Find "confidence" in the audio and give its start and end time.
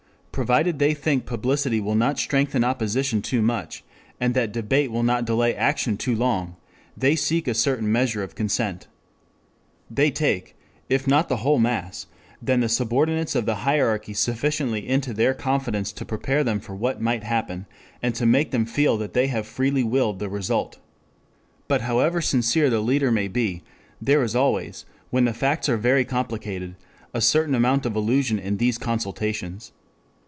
15.33-15.91